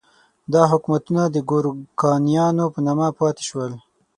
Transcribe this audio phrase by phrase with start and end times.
[0.53, 3.71] دا حکومتونه د ګورکانیانو په نامه پاتې شول.